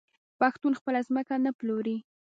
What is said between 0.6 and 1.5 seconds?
خپله ځمکه